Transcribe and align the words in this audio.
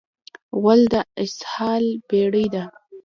غول 0.61 0.81
د 0.93 0.95
اسهال 1.23 1.85
بېړۍ 2.07 2.45
ده. 2.53 2.63